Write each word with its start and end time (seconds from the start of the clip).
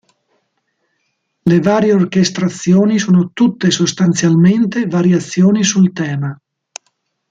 Le 1.43 1.59
varie 1.59 1.93
orchestrazioni 1.93 2.97
sono 2.97 3.29
tutte 3.33 3.69
sostanzialmente 3.69 4.87
variazioni 4.87 5.63
sul 5.63 5.93
tema. 5.93 6.35